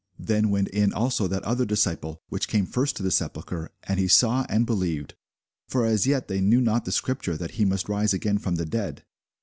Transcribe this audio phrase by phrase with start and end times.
[0.17, 4.07] Then went in also that other disciple, which came first to the sepulchre, and he
[4.07, 5.13] saw, and believed.
[5.67, 8.65] For as yet they knew not the scripture, that he must rise again from the
[8.65, 9.03] dead.